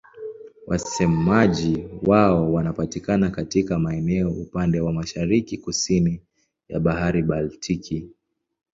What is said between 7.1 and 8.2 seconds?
Baltiki.